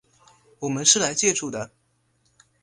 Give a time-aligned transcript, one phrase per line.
[0.57, 1.69] 我们是来借住的